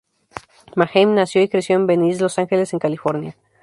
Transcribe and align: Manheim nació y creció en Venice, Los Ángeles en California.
Manheim 0.75 1.13
nació 1.13 1.43
y 1.43 1.47
creció 1.47 1.75
en 1.75 1.85
Venice, 1.85 2.23
Los 2.23 2.39
Ángeles 2.39 2.73
en 2.73 2.79
California. 2.79 3.35